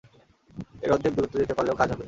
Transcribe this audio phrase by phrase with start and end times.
[0.83, 1.99] এর অর্ধেক দূরত্বে যেতে পারলেও কাজ হবে।